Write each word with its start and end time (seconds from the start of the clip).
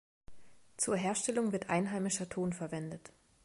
Zur 0.77 0.97
Herstellung 0.97 1.51
wird 1.51 1.69
einheimischer 1.69 2.27
Ton 2.27 2.53
verwendet. 2.53 3.13